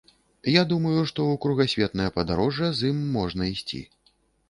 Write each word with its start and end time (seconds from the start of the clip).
Я 0.53 0.63
думаю, 0.71 0.93
што 1.09 1.19
ў 1.27 1.35
кругасветнае 1.45 2.09
падарожжа 2.19 2.73
з 2.81 2.91
ім 2.93 3.07
можна 3.19 3.43
ісці. 3.55 3.89